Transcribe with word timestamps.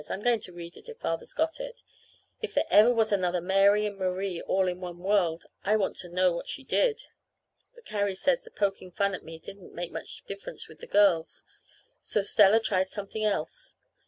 I'm 0.09 0.23
going 0.23 0.39
to 0.39 0.51
read 0.51 0.77
it, 0.77 0.89
if 0.89 0.97
Father's 0.97 1.35
got 1.35 1.59
it. 1.59 1.83
If 2.41 2.55
there 2.55 2.65
ever 2.71 2.91
was 2.91 3.11
another 3.11 3.39
Mary 3.39 3.85
and 3.85 3.99
Marie 3.99 4.41
all 4.41 4.67
in 4.67 4.81
one 4.81 4.93
in 4.93 4.97
the 4.97 5.03
world 5.07 5.45
I 5.63 5.75
want 5.77 5.95
to 5.97 6.09
know 6.09 6.31
what 6.33 6.49
she 6.49 6.63
did.) 6.63 7.05
But 7.75 7.85
Carrie 7.85 8.15
says 8.15 8.41
the 8.41 8.49
poking 8.49 8.89
fun 8.91 9.13
at 9.13 9.23
me 9.23 9.37
didn't 9.37 9.75
make 9.75 9.91
much 9.91 10.23
difference 10.25 10.67
with 10.67 10.79
the 10.79 10.87
girls, 10.87 11.43
so 12.01 12.23
Stella 12.23 12.59
tried 12.59 12.89
something 12.89 13.23
else. 13.23 13.75